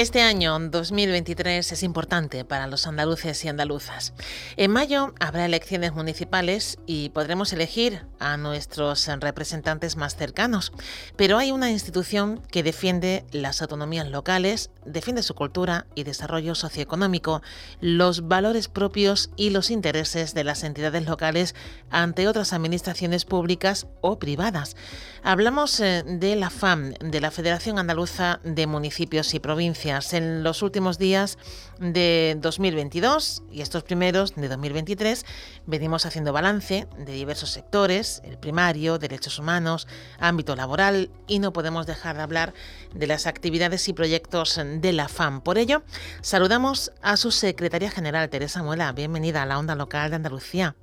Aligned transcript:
Este 0.00 0.22
año 0.22 0.58
2023 0.58 1.72
es 1.72 1.82
importante 1.82 2.46
para 2.46 2.66
los 2.66 2.86
andaluces 2.86 3.44
y 3.44 3.48
andaluzas. 3.48 4.14
En 4.56 4.70
mayo 4.70 5.12
habrá 5.20 5.44
elecciones 5.44 5.92
municipales 5.92 6.78
y 6.86 7.10
podremos 7.10 7.52
elegir 7.52 8.06
a 8.18 8.38
nuestros 8.38 9.06
representantes 9.20 9.98
más 9.98 10.16
cercanos, 10.16 10.72
pero 11.16 11.36
hay 11.36 11.52
una 11.52 11.70
institución 11.70 12.40
que 12.50 12.62
defiende 12.62 13.26
las 13.30 13.60
autonomías 13.60 14.08
locales, 14.08 14.70
defiende 14.86 15.22
su 15.22 15.34
cultura 15.34 15.84
y 15.94 16.04
desarrollo 16.04 16.54
socioeconómico, 16.54 17.42
los 17.82 18.26
valores 18.26 18.68
propios 18.68 19.28
y 19.36 19.50
los 19.50 19.70
intereses 19.70 20.32
de 20.32 20.44
las 20.44 20.64
entidades 20.64 21.04
locales 21.04 21.54
ante 21.90 22.26
otras 22.26 22.54
administraciones 22.54 23.26
públicas 23.26 23.86
o 24.00 24.18
privadas. 24.18 24.76
Hablamos 25.22 25.78
eh, 25.80 26.04
de 26.06 26.36
la 26.36 26.48
FAM, 26.48 26.94
de 26.94 27.20
la 27.20 27.30
Federación 27.30 27.78
Andaluza 27.78 28.40
de 28.44 28.66
Municipios 28.66 29.34
y 29.34 29.40
Provincias 29.40 29.89
en 29.90 30.44
los 30.44 30.62
últimos 30.62 30.98
días 30.98 31.36
de 31.78 32.36
2022 32.38 33.42
y 33.50 33.60
estos 33.60 33.82
primeros 33.82 34.36
de 34.36 34.48
2023 34.48 35.26
venimos 35.66 36.06
haciendo 36.06 36.32
balance 36.32 36.86
de 36.96 37.12
diversos 37.12 37.50
sectores, 37.50 38.22
el 38.24 38.38
primario, 38.38 38.98
derechos 38.98 39.38
humanos, 39.38 39.88
ámbito 40.20 40.54
laboral 40.54 41.10
y 41.26 41.40
no 41.40 41.52
podemos 41.52 41.86
dejar 41.86 42.16
de 42.16 42.22
hablar 42.22 42.54
de 42.94 43.06
las 43.08 43.26
actividades 43.26 43.88
y 43.88 43.92
proyectos 43.92 44.60
de 44.64 44.92
la 44.92 45.08
FAM. 45.08 45.40
Por 45.40 45.58
ello, 45.58 45.82
saludamos 46.20 46.92
a 47.02 47.16
su 47.16 47.32
secretaria 47.32 47.90
general, 47.90 48.28
Teresa 48.28 48.62
Muela. 48.62 48.92
Bienvenida 48.92 49.42
a 49.42 49.46
la 49.46 49.58
onda 49.58 49.74
local 49.74 50.10
de 50.10 50.16
Andalucía. 50.16 50.76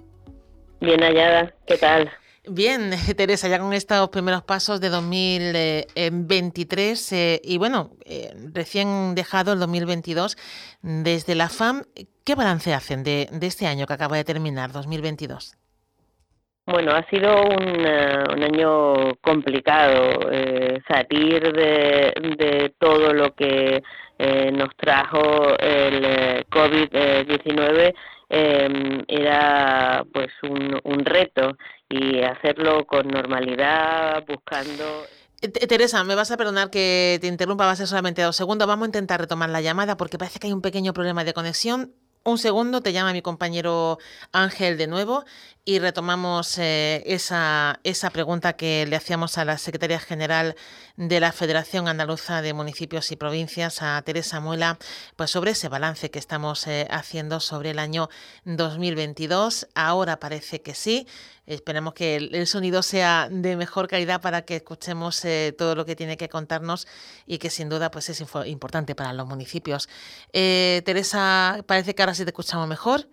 Bien 0.82 1.02
hallada, 1.02 1.54
¿qué 1.66 1.78
tal? 1.78 2.12
Bien, 2.50 2.92
Teresa, 3.18 3.50
ya 3.50 3.60
con 3.60 3.74
estos 3.74 4.08
primeros 4.10 4.44
pasos 4.44 4.80
de 4.80 4.90
2023 4.90 7.12
eh, 7.12 7.42
y 7.44 7.58
bueno, 7.58 7.90
eh, 8.06 8.32
recién 8.54 9.16
dejado 9.16 9.52
el 9.54 9.60
2022, 9.60 10.38
desde 10.82 11.36
la 11.36 11.50
FAM, 11.50 11.84
¿qué 12.26 12.36
balance 12.36 12.74
hacen 12.74 13.04
de, 13.04 13.28
este 13.42 13.68
año 13.68 13.86
que 13.86 13.92
acaba 13.94 14.16
de 14.16 14.24
terminar, 14.24 14.72
2022? 14.72 15.58
Bueno, 16.68 16.94
ha 16.94 17.06
sido 17.10 17.44
un, 17.44 17.86
eh, 17.86 18.24
año 18.44 19.16
complicado. 19.22 20.22
salir 20.88 21.52
de, 21.54 22.74
todo 22.80 23.14
lo 23.14 23.36
que 23.36 23.84
nos 24.54 24.74
trajo 24.76 25.58
el 25.60 26.46
COVID-19 26.50 27.94
era 28.30 30.04
pues 30.12 30.28
un, 30.44 30.78
un 30.84 31.06
reto 31.06 31.56
y 31.90 32.22
hacerlo 32.22 32.86
con 32.86 33.08
normalidad, 33.08 34.24
buscando... 34.28 35.06
Eh, 35.42 35.50
Teresa, 35.50 36.04
me 36.04 36.16
vas 36.16 36.32
a 36.32 36.38
perdonar 36.38 36.70
que 36.70 37.20
te 37.22 37.28
interrumpa, 37.28 37.66
va 37.66 37.72
a 37.72 37.76
ser 37.76 37.88
solamente 37.88 38.22
dos 38.22 38.36
segundos. 38.36 38.68
Vamos 38.68 38.86
a 38.86 38.88
intentar 38.88 39.20
retomar 39.20 39.50
la 39.50 39.62
llamada 39.62 39.96
porque 39.96 40.18
parece 40.18 40.40
que 40.40 40.48
hay 40.48 40.54
un 40.54 40.62
pequeño 40.62 40.94
problema 40.94 41.24
de 41.24 41.34
conexión. 41.34 41.94
Un 42.28 42.38
segundo, 42.38 42.82
te 42.82 42.92
llama 42.92 43.14
mi 43.14 43.22
compañero 43.22 44.00
Ángel 44.34 44.78
de 44.78 44.88
nuevo 44.88 45.24
y 45.64 45.80
retomamos 45.80 46.58
eh, 46.58 47.02
esa, 47.06 47.80
esa 47.86 48.10
pregunta 48.10 48.54
que 48.54 48.86
le 48.86 48.98
hacíamos 48.98 49.38
a 49.38 49.46
la 49.46 49.58
secretaria 49.58 49.98
general 49.98 50.56
de 50.98 51.22
la 51.22 51.32
Federación 51.32 51.88
Andaluza 51.88 52.42
de 52.42 52.54
Municipios 52.54 53.14
y 53.14 53.16
Provincias, 53.16 53.82
a 53.82 54.02
Teresa 54.02 54.42
Muela, 54.42 54.78
pues 55.16 55.32
sobre 55.32 55.52
ese 55.52 55.70
balance 55.70 56.12
que 56.12 56.20
estamos 56.20 56.68
eh, 56.68 56.86
haciendo 56.90 57.40
sobre 57.40 57.70
el 57.70 57.80
año 57.80 58.10
2022. 58.44 59.70
Ahora 59.74 60.20
parece 60.20 60.62
que 60.62 60.74
sí. 60.76 61.08
Esperemos 61.48 61.94
que 61.94 62.18
el, 62.18 62.46
sonido 62.46 62.84
sea 62.84 63.30
de 63.32 63.56
mejor 63.56 63.88
calidad 63.88 64.20
para 64.20 64.42
que 64.42 64.58
escuchemos 64.58 65.24
eh, 65.24 65.56
todo 65.58 65.76
lo 65.76 65.86
que 65.86 65.96
tiene 65.96 66.18
que 66.18 66.28
contarnos 66.28 66.90
y 67.26 67.38
que 67.38 67.50
sin 67.50 67.70
duda 67.70 67.90
pues 67.90 68.10
es 68.10 68.22
importante 68.48 68.96
para 68.96 69.14
los 69.14 69.26
municipios. 69.26 69.88
Eh, 70.34 70.82
Teresa, 70.84 71.64
parece 71.66 71.96
que 71.96 72.02
ahora 72.02 72.16
sí 72.16 72.26
te 72.26 72.32
escuchamos 72.32 72.68
mejor. 72.68 73.08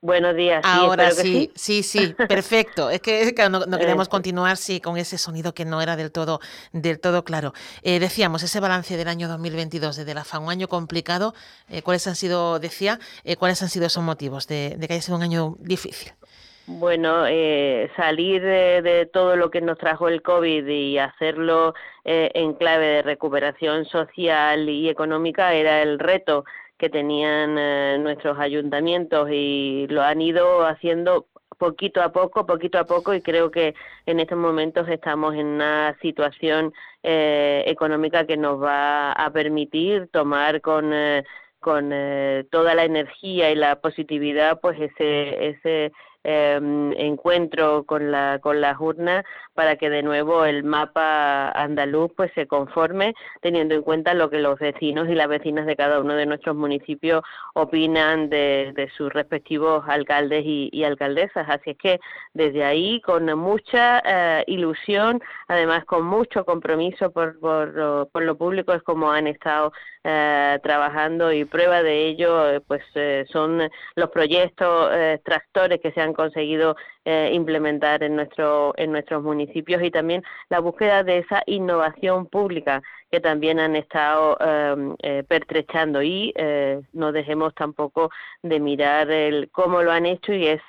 Buenos 0.00 0.36
días. 0.36 0.64
Ahora 0.64 1.10
sí, 1.10 1.50
sí, 1.56 1.82
sí, 1.82 2.14
perfecto. 2.28 2.90
es 2.90 3.00
que, 3.00 3.34
no, 3.50 3.66
queremos 3.76 4.08
continuar 4.08 4.56
sí, 4.56 4.80
con 4.80 4.96
ese 4.96 5.18
sonido 5.18 5.52
que 5.52 5.64
no 5.64 5.82
era 5.82 5.96
del 5.96 6.12
todo, 6.12 6.38
del 6.72 7.00
todo 7.00 7.24
claro. 7.24 7.54
Eh, 7.82 7.98
decíamos, 7.98 8.44
ese 8.44 8.60
balance 8.60 8.96
del 8.96 9.08
año 9.08 9.26
2022 9.26 9.96
desde 9.96 10.14
la 10.14 10.22
FA, 10.22 10.38
un 10.38 10.50
año 10.50 10.68
complicado. 10.68 11.34
¿Cuáles 11.82 12.06
han 12.06 12.14
sido, 12.14 12.60
decía, 12.60 13.00
cuáles 13.36 13.60
han 13.62 13.68
sido 13.68 13.86
esos 13.86 14.04
motivos 14.04 14.46
de, 14.46 14.76
de 14.78 14.86
que 14.86 14.94
haya 14.94 15.02
sido 15.02 15.16
un 15.16 15.24
año 15.24 15.56
difícil? 15.58 16.12
Bueno, 16.70 17.26
eh, 17.26 17.90
salir 17.96 18.42
de, 18.42 19.08
todo 19.10 19.36
lo 19.36 19.50
que 19.50 19.62
nos 19.62 19.78
trajo 19.78 20.06
el 20.08 20.20
COVID 20.22 20.66
y 20.66 20.98
hacerlo 20.98 21.74
eh, 22.04 22.30
en 22.34 22.52
clave 22.54 22.86
de 22.86 23.02
recuperación 23.02 23.86
social 23.86 24.68
y 24.68 24.88
económica 24.90 25.54
era 25.54 25.80
el 25.82 25.98
reto 25.98 26.44
que 26.76 26.90
tenían 26.90 27.56
eh, 27.58 27.96
nuestros 27.98 28.38
ayuntamientos 28.38 29.30
y 29.32 29.86
lo 29.88 30.02
han 30.02 30.20
ido 30.20 30.66
haciendo 30.66 31.26
poquito 31.58 32.00
a 32.02 32.12
poco, 32.12 32.46
poquito 32.46 32.78
a 32.78 32.84
poco, 32.84 33.14
y 33.14 33.20
creo 33.20 33.50
que 33.50 33.74
en 34.06 34.20
estos 34.20 34.38
momentos 34.38 34.88
estamos 34.88 35.34
en 35.34 35.46
una 35.46 35.96
situación 36.00 36.72
eh, 37.02 37.64
económica 37.66 38.26
que 38.26 38.36
nos 38.36 38.62
va 38.62 39.12
a 39.12 39.30
permitir 39.32 40.08
tomar 40.12 40.60
con 40.60 40.92
eh, 40.92 41.24
con 41.60 41.90
eh, 41.92 42.44
toda 42.52 42.74
la 42.74 42.84
energía 42.84 43.50
y 43.50 43.56
la 43.56 43.80
positividad, 43.80 44.60
pues 44.60 44.80
ese 44.80 45.48
ese 45.48 45.92
Em, 46.30 46.92
encuentro 46.98 47.84
con, 47.84 48.12
la, 48.12 48.38
con 48.42 48.60
las 48.60 48.78
urnas 48.78 49.24
para 49.54 49.76
que 49.76 49.88
de 49.88 50.02
nuevo 50.02 50.44
el 50.44 50.62
mapa 50.62 51.50
andaluz 51.52 52.12
pues 52.14 52.30
se 52.34 52.46
conforme 52.46 53.14
teniendo 53.40 53.74
en 53.74 53.80
cuenta 53.80 54.12
lo 54.12 54.28
que 54.28 54.38
los 54.38 54.58
vecinos 54.58 55.08
y 55.08 55.14
las 55.14 55.26
vecinas 55.26 55.64
de 55.64 55.74
cada 55.74 56.00
uno 56.00 56.12
de 56.12 56.26
nuestros 56.26 56.54
municipios 56.54 57.22
opinan 57.54 58.28
de, 58.28 58.74
de 58.76 58.90
sus 58.90 59.10
respectivos 59.10 59.84
alcaldes 59.88 60.44
y, 60.44 60.84
alcaldesas. 60.84 61.48
Así 61.48 61.70
es 61.70 61.78
que 61.78 61.98
desde 62.34 62.62
ahí 62.62 63.00
con 63.00 63.24
mucha 63.38 64.02
eh, 64.04 64.44
ilusión, 64.48 65.22
además 65.48 65.86
con 65.86 66.04
mucho 66.04 66.44
compromiso 66.44 67.10
por, 67.10 67.40
por, 67.40 68.10
por, 68.12 68.22
lo 68.22 68.36
público 68.36 68.74
es 68.74 68.82
como 68.82 69.10
han 69.10 69.26
estado 69.26 69.72
eh, 70.04 70.58
trabajando 70.62 71.32
y 71.32 71.46
prueba 71.46 71.82
de 71.82 72.06
ello 72.06 72.50
eh, 72.50 72.60
pues 72.60 72.82
son 73.30 73.68
los 73.96 74.10
proyectos 74.10 74.90
tractores 75.24 75.80
que 75.80 75.90
se 75.92 76.02
han 76.02 76.12
conseguido 76.18 76.74
eh, 77.04 77.30
implementar 77.32 78.02
en, 78.02 78.16
nuestro, 78.16 78.74
en 78.76 78.90
nuestros 78.90 79.22
municipios 79.22 79.80
y 79.84 79.90
también 79.92 80.24
la 80.50 80.58
búsqueda 80.58 81.04
de 81.04 81.18
esa 81.18 81.44
innovación 81.46 82.26
pública 82.26 82.82
que 83.12 83.20
también 83.20 83.60
han 83.60 83.76
estado 83.76 84.36
em, 84.40 84.96
eh, 85.00 85.22
pertrechando. 85.28 86.02
Y 86.02 86.32
eh, 86.34 86.80
no 86.92 87.12
dejemos 87.12 87.54
tampoco 87.54 88.10
de 88.42 88.58
mirar 88.58 89.12
el 89.12 89.48
cómo 89.52 89.82
lo 89.84 89.92
han 89.92 90.06
hecho 90.06 90.32
y 90.32 90.48
es 90.48 90.60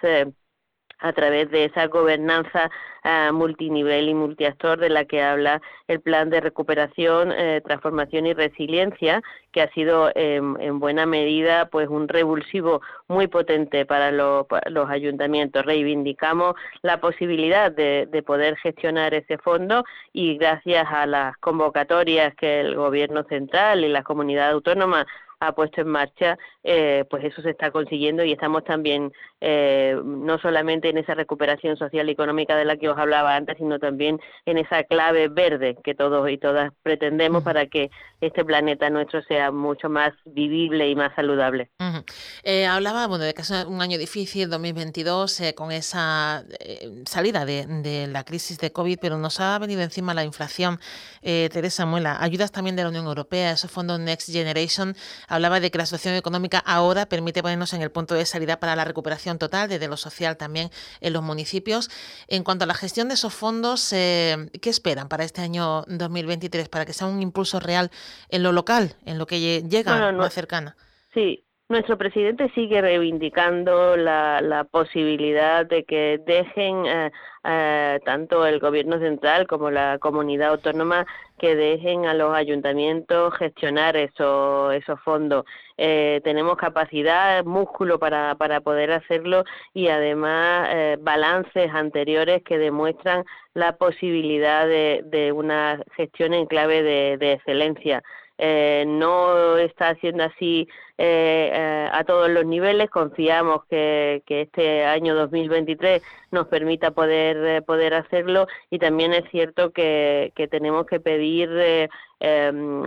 a 0.99 1.13
través 1.13 1.49
de 1.51 1.65
esa 1.65 1.87
gobernanza 1.87 2.69
uh, 3.03 3.33
multinivel 3.33 4.09
y 4.09 4.13
multiactor 4.13 4.79
de 4.79 4.89
la 4.89 5.05
que 5.05 5.21
habla 5.21 5.61
el 5.87 6.01
plan 6.01 6.29
de 6.29 6.41
recuperación, 6.41 7.31
eh, 7.31 7.61
transformación 7.65 8.25
y 8.27 8.33
resiliencia, 8.33 9.21
que 9.51 9.61
ha 9.61 9.71
sido 9.71 10.11
en 10.13 10.79
buena 10.79 11.07
medida 11.07 11.69
pues 11.69 11.89
un 11.89 12.07
revulsivo 12.07 12.81
muy 13.07 13.25
potente 13.27 13.85
para, 13.85 14.11
los 14.11 14.89
ayuntamientos. 14.89 15.65
Reivindicamos 15.65 16.53
la 16.83 16.99
posibilidad 16.99 17.71
de, 17.71 18.07
de 18.11 18.21
poder 18.21 18.57
gestionar 18.57 19.15
ese 19.15 19.39
fondo 19.39 19.83
y 20.13 20.37
gracias 20.37 20.85
a 20.91 21.07
las 21.07 21.35
convocatorias 21.37 22.35
que 22.35 22.59
el 22.59 22.75
Gobierno 22.75 23.23
central 23.23 23.83
y 23.83 23.89
la 23.89 24.03
comunidad 24.03 24.51
autónoma 24.51 25.07
ha 25.39 25.53
puesto 25.53 25.81
en 25.81 25.87
marcha, 25.87 26.37
eh, 26.63 27.05
pues 27.09 27.23
eso 27.23 27.41
se 27.41 27.51
está 27.51 27.71
consiguiendo 27.71 28.23
y 28.23 28.33
estamos 28.33 28.63
también 28.65 29.11
eh, 29.39 29.97
no 30.03 30.37
solamente 30.39 30.89
en 30.89 30.97
esa 30.97 31.13
recuperación 31.13 31.77
social 31.77 32.09
y 32.09 32.11
económica 32.11 32.57
de 32.57 32.65
la 32.65 32.75
que 32.75 32.89
os 32.89 32.97
hablaba 32.97 33.35
antes, 33.35 33.57
sino 33.57 33.79
también 33.79 34.19
en 34.45 34.57
esa 34.57 34.83
clave 34.83 35.29
verde 35.29 35.77
que 35.81 35.95
todos 35.95 36.29
y 36.29 36.37
todas 36.37 36.73
pretendemos 36.83 37.43
para 37.43 37.67
que 37.67 37.89
este 38.19 38.43
planeta 38.43 38.89
nuestro 38.89 39.21
sea 39.23 39.51
mucho 39.51 39.89
más 39.89 40.11
vivible 40.25 40.89
y 40.89 40.95
más 40.95 41.15
saludable. 41.15 41.69
Eh, 42.43 42.65
hablaba 42.65 43.07
bueno, 43.07 43.23
de 43.23 43.33
que 43.33 43.41
es 43.41 43.51
un 43.65 43.81
año 43.81 43.97
difícil, 43.97 44.49
2022, 44.49 45.41
con 45.55 45.71
esa 45.71 46.43
salida 47.05 47.45
de, 47.45 48.07
la 48.07 48.25
crisis 48.25 48.59
de 48.59 48.71
COVID, 48.73 48.99
pero 49.01 49.17
nos 49.17 49.39
ha 49.39 49.57
venido 49.57 49.81
encima 49.81 50.13
la 50.13 50.25
inflación. 50.25 50.79
Teresa 51.21 51.85
Muela, 51.85 52.17
ayudas 52.21 52.51
también 52.51 52.75
de 52.75 52.83
la 52.83 52.89
Unión 52.89 53.05
Europea, 53.05 53.51
esos 53.51 53.71
fondos 53.71 53.99
Next 53.99 54.29
Generation 54.29 54.95
hablaba 55.29 55.61
de 55.61 55.71
que 55.71 55.77
la 55.77 55.85
situación 55.85 56.15
económica 56.15 56.59
ahora 56.59 57.05
permite 57.05 57.41
ponernos 57.41 57.73
en 57.73 57.81
el 57.81 57.91
punto 57.91 58.15
de 58.15 58.25
salida 58.25 58.59
para 58.59 58.75
la 58.75 58.83
recuperación 58.83 59.37
total, 59.37 59.69
desde 59.69 59.87
lo 59.87 59.95
social 59.95 60.35
también 60.35 60.69
en 60.99 61.13
los 61.13 61.23
municipios. 61.23 61.89
En 62.27 62.43
cuanto 62.43 62.65
a 62.65 62.67
la 62.67 62.73
gestión 62.73 63.07
de 63.07 63.13
esos 63.13 63.33
fondos, 63.33 63.93
eh, 63.93 64.49
¿qué 64.61 64.69
esperan 64.69 65.07
para 65.07 65.23
este 65.23 65.41
año 65.41 65.83
2023? 65.87 66.67
Para 66.67 66.85
que 66.85 66.93
sea 66.93 67.07
un 67.07 67.21
impulso 67.21 67.59
real 67.59 67.91
en 68.29 68.43
lo 68.43 68.51
local, 68.51 68.95
en 69.05 69.17
lo 69.17 69.27
que 69.27 69.63
llega 69.63 70.11
más 70.11 70.33
cercana. 70.33 70.75
Sí, 71.13 71.45
nuestro 71.69 71.99
presidente 71.99 72.49
sigue 72.55 72.81
reivindicando 72.81 73.95
la, 73.95 74.41
la 74.41 74.63
posibilidad 74.63 75.67
de 75.67 75.83
que 75.83 76.19
dejen 76.25 76.85
eh, 76.87 77.11
eh, 77.43 77.99
tanto 78.03 78.45
el 78.47 78.59
gobierno 78.59 78.97
central 78.97 79.45
como 79.45 79.69
la 79.69 79.99
comunidad 79.99 80.49
autónoma 80.49 81.05
que 81.37 81.55
dejen 81.55 82.07
a 82.07 82.15
los 82.15 82.33
ayuntamientos 82.33 83.35
gestionar 83.35 83.95
eso, 83.97 84.71
esos 84.71 84.99
fondos. 85.01 85.45
Eh, 85.77 86.21
tenemos 86.23 86.57
capacidad, 86.57 87.45
músculo 87.45 87.99
para, 87.99 88.35
poder 88.63 88.91
hacerlo 88.91 89.43
y 89.73 89.89
además 89.89 90.69
balances 91.01 91.71
anteriores 91.71 92.41
que 92.43 92.57
demuestran 92.57 93.23
la 93.53 93.77
posibilidad 93.77 94.67
de, 94.67 95.31
una 95.33 95.81
gestión 95.95 96.33
en 96.33 96.47
clave 96.47 96.81
de 96.83 97.33
excelencia. 97.33 98.03
Eh, 98.41 98.85
no 98.87 99.57
está 99.57 99.89
haciendo 99.89 100.23
así 100.23 100.65
eh, 100.97 101.51
eh, 101.53 101.89
a 101.91 102.05
todos 102.05 102.29
los 102.29 102.45
niveles. 102.45 102.89
Confiamos 102.89 103.65
que, 103.65 104.23
que, 104.25 104.43
este 104.43 104.85
año 104.85 105.13
2023 105.13 106.01
nos 106.31 106.47
permita 106.47 106.91
poder, 106.91 107.63
poder 107.65 107.93
hacerlo 107.93 108.47
y 108.69 108.79
también 108.79 109.11
es 109.13 109.29
cierto 109.29 109.71
que, 109.71 110.31
que 110.35 110.47
tenemos 110.47 110.85
que 110.85 111.01
pedir 111.01 111.49
em, 112.21 112.81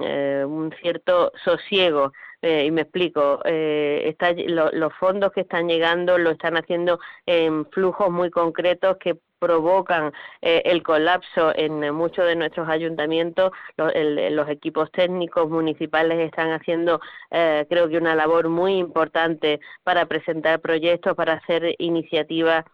un 0.51 0.75
cierto 0.81 1.33
sosiego. 1.45 2.13
y 2.43 2.71
me 2.71 2.83
explico, 2.83 3.41
está, 3.45 4.33
los 4.33 4.93
fondos 4.95 5.33
que 5.33 5.43
están 5.43 5.69
llegando 5.69 6.19
lo 6.19 6.31
están 6.31 6.57
haciendo 6.57 6.99
en 7.27 7.67
flujos 7.67 8.11
muy 8.11 8.31
concretos 8.31 8.97
que 8.99 9.17
provocan 9.43 10.13
eh, 10.41 10.63
el 10.67 10.85
colapso 10.85 11.53
en 11.57 11.93
muchos 11.93 12.25
de 12.27 12.37
nuestros 12.37 12.69
ayuntamientos. 12.69 13.51
Los, 13.77 14.49
equipos 14.49 14.91
técnicos 14.93 15.51
municipales 15.51 16.21
están 16.21 16.53
haciendo, 16.53 17.01
eh, 17.31 17.67
creo 17.69 17.89
que, 17.89 17.97
una 17.97 18.15
labor 18.15 18.49
muy 18.49 18.79
importante 18.79 19.61
para 19.83 20.07
presentar 20.07 20.61
proyectos, 20.61 21.17
para 21.17 21.35
hacer 21.35 21.75
iniciativas 21.79 22.65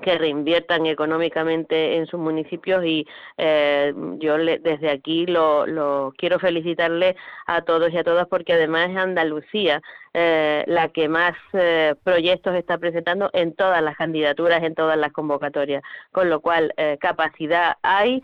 que 0.00 0.18
reinviertan 0.18 0.86
económicamente 0.86 1.96
en 1.96 2.06
sus 2.06 2.20
municipios 2.20 2.84
y 2.84 3.06
eh, 3.36 3.92
yo 4.18 4.36
desde 4.36 4.90
aquí 4.90 5.26
lo, 5.26 6.12
quiero 6.16 6.38
felicitarle 6.38 7.16
a 7.46 7.62
todos 7.62 7.92
y 7.92 7.98
a 7.98 8.04
todas 8.04 8.26
porque 8.28 8.54
además 8.54 8.90
es 8.90 8.96
Andalucía 8.96 9.82
eh, 10.14 10.64
la 10.66 10.88
que 10.88 11.08
más 11.08 11.34
eh, 11.52 11.94
proyectos 12.02 12.54
está 12.54 12.78
presentando 12.78 13.30
en 13.32 13.54
todas 13.54 13.82
las 13.82 13.96
candidaturas, 13.96 14.62
en 14.62 14.74
todas 14.74 14.96
las 14.96 15.12
convocatorias, 15.12 15.82
con 16.12 16.30
lo 16.30 16.40
cual 16.40 16.72
capacidad 17.00 17.76
hay, 17.82 18.22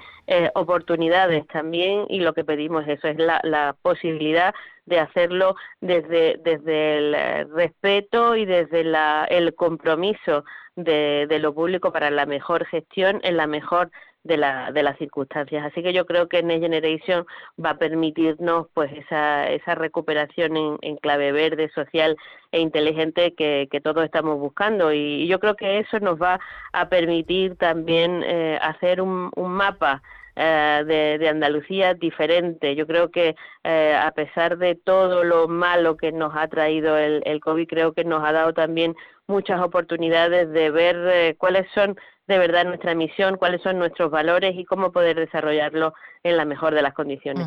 oportunidades 0.54 1.46
también 1.48 2.06
y 2.08 2.20
lo 2.20 2.32
que 2.32 2.44
pedimos 2.44 2.88
eso 2.88 3.08
es 3.08 3.18
la, 3.18 3.40
la 3.42 3.76
posibilidad 3.82 4.54
de 4.86 5.00
hacerlo 5.00 5.56
desde, 5.80 6.40
desde 6.42 6.98
el 6.98 7.50
respeto 7.50 8.36
y 8.36 8.44
desde 8.44 8.84
la, 8.84 9.26
el 9.28 9.54
compromiso 9.54 10.44
de, 10.76 11.26
de, 11.28 11.38
lo 11.38 11.54
público 11.54 11.92
para 11.92 12.10
la 12.10 12.26
mejor 12.26 12.66
gestión 12.66 13.20
en 13.22 13.36
la 13.36 13.46
mejor 13.46 13.90
de, 14.24 14.36
la, 14.38 14.72
de 14.72 14.82
las 14.82 14.98
circunstancias. 14.98 15.64
Así 15.64 15.82
que 15.82 15.92
yo 15.92 16.06
creo 16.06 16.28
que 16.28 16.42
Next 16.42 16.62
Generation 16.62 17.26
va 17.62 17.70
a 17.70 17.78
permitirnos 17.78 18.66
pues 18.74 18.90
esa, 18.92 19.48
esa 19.50 19.74
recuperación 19.74 20.56
en, 20.56 20.78
en 20.82 20.96
clave 20.96 21.30
verde, 21.32 21.70
social 21.74 22.16
e 22.50 22.60
inteligente 22.60 23.34
que, 23.34 23.68
que 23.70 23.80
todos 23.80 24.04
estamos 24.04 24.38
buscando. 24.38 24.92
Y, 24.92 25.26
yo 25.28 25.38
creo 25.40 25.56
que 25.56 25.78
eso 25.78 26.00
nos 26.00 26.20
va 26.20 26.40
a 26.72 26.88
permitir 26.88 27.56
también 27.56 28.22
eh, 28.24 28.58
hacer 28.60 29.00
un, 29.00 29.30
un 29.36 29.52
mapa 29.52 30.02
eh, 30.36 30.82
de, 30.86 31.18
de, 31.18 31.28
Andalucía 31.28 31.94
diferente. 31.94 32.74
Yo 32.74 32.86
creo 32.86 33.10
que 33.10 33.36
eh, 33.62 33.94
a 33.98 34.10
pesar 34.12 34.58
de 34.58 34.74
todo 34.74 35.24
lo 35.24 35.48
malo 35.48 35.96
que 35.96 36.12
nos 36.12 36.34
ha 36.36 36.48
traído 36.48 36.96
el, 36.98 37.22
el 37.24 37.40
COVID, 37.40 37.68
creo 37.68 37.92
que 37.92 38.04
nos 38.04 38.24
ha 38.24 38.32
dado 38.32 38.52
también 38.52 38.94
muchas 39.26 39.60
oportunidades 39.60 40.50
de 40.50 40.70
ver 40.70 40.96
eh, 41.08 41.34
cuáles 41.38 41.66
son 41.74 41.96
de 42.26 42.38
verdad 42.38 42.64
nuestra 42.64 42.94
misión, 42.94 43.36
cuáles 43.36 43.62
son 43.62 43.78
nuestros 43.78 44.10
valores 44.10 44.54
y 44.56 44.64
cómo 44.64 44.92
poder 44.92 45.16
desarrollarlo 45.16 45.94
en 46.22 46.38
la 46.38 46.46
mejor 46.46 46.74
de 46.74 46.80
las 46.80 46.94
condiciones. 46.94 47.46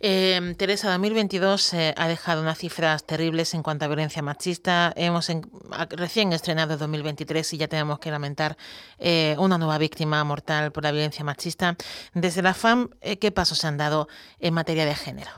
eh, 0.00 0.54
Teresa, 0.58 0.90
2022 0.90 1.74
eh, 1.74 1.94
ha 1.96 2.08
dejado 2.08 2.42
unas 2.42 2.58
cifras 2.58 3.06
terribles 3.06 3.54
en 3.54 3.62
cuanto 3.62 3.84
a 3.84 3.88
violencia 3.88 4.20
machista. 4.20 4.92
Hemos 4.96 5.30
recién 5.90 6.32
estrenado 6.32 6.76
2023 6.76 7.54
y 7.54 7.58
ya 7.58 7.68
tenemos 7.68 8.00
que 8.00 8.10
lamentar 8.10 8.56
eh, 8.98 9.36
una 9.38 9.58
nueva 9.58 9.78
víctima 9.78 10.22
mortal 10.24 10.72
por 10.72 10.82
la 10.82 10.90
violencia 10.90 11.24
machista. 11.24 11.76
Desde 12.12 12.42
la 12.42 12.54
FAM, 12.54 12.90
eh, 13.00 13.18
¿qué 13.18 13.30
pasos 13.30 13.58
se 13.58 13.68
han 13.68 13.76
dado 13.76 14.08
en 14.40 14.54
materia 14.54 14.86
de 14.86 14.94
género? 14.96 15.30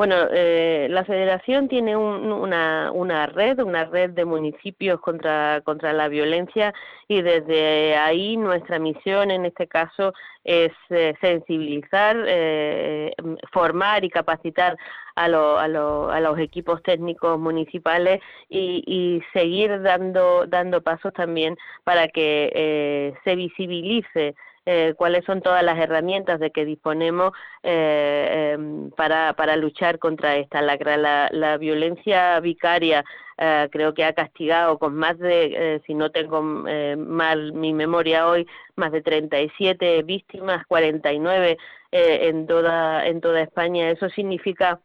Bueno, 0.00 0.28
eh, 0.32 0.86
la 0.88 1.04
Federación 1.04 1.68
tiene 1.68 1.94
una, 1.94 2.90
una 2.90 3.26
red, 3.26 3.60
una 3.60 3.84
red 3.84 4.08
de 4.08 4.24
municipios 4.24 4.98
contra, 4.98 5.60
contra 5.62 5.92
la 5.92 6.08
violencia 6.08 6.72
y 7.06 7.20
desde 7.20 7.98
ahí 7.98 8.38
nuestra 8.38 8.78
misión 8.78 9.30
en 9.30 9.44
este 9.44 9.66
caso 9.66 10.14
es 10.42 10.72
eh, 10.88 11.12
sensibilizar, 11.20 12.16
eh, 12.26 13.12
formar 13.52 14.02
y 14.02 14.08
capacitar 14.08 14.78
a, 15.16 15.26
a, 15.26 15.64
a, 15.64 16.20
los 16.20 16.38
equipos 16.38 16.82
técnicos 16.82 17.38
municipales 17.38 18.22
y, 18.48 18.82
y, 18.86 19.22
seguir 19.34 19.82
dando, 19.82 20.46
dando 20.46 20.80
pasos 20.80 21.12
también 21.12 21.58
para 21.84 22.08
que 22.08 22.50
eh, 22.54 23.14
se 23.22 23.36
visibilice 23.36 24.34
eh, 24.66 24.94
cuáles 24.96 25.24
son 25.24 25.40
todas 25.40 25.64
las 25.64 25.78
herramientas 25.78 26.38
de 26.38 26.50
que 26.50 26.66
disponemos 26.66 27.32
eh, 27.62 28.52
em, 28.52 28.90
para, 28.90 29.32
para 29.32 29.56
luchar 29.56 29.98
contra 29.98 30.36
esta 30.36 30.60
lacra. 30.60 30.98
La, 30.98 31.28
la 31.32 31.56
violencia 31.56 32.38
vicaria 32.40 33.02
eh, 33.38 33.68
creo 33.72 33.94
que 33.94 34.04
ha 34.04 34.12
castigado 34.12 34.78
con 34.78 34.94
más 34.94 35.18
de, 35.18 35.80
si 35.86 35.94
no 35.94 36.10
tengo 36.10 36.42
mal 36.42 37.54
mi 37.54 37.72
memoria 37.72 38.28
hoy, 38.28 38.46
más 38.76 38.92
de 38.92 39.00
37 39.00 40.02
víctimas, 40.02 40.66
49 40.66 41.56
en, 41.90 42.46
toda, 42.46 43.06
en 43.06 43.20
toda 43.22 43.40
España. 43.40 43.90
Eso 43.90 44.10
significa 44.10 44.80